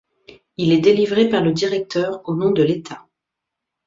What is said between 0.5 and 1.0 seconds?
Il est